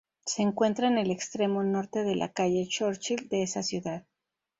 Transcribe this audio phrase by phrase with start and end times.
[0.25, 4.03] Se encuentra en el extremo norte de la calle Churchill de esa ciudad.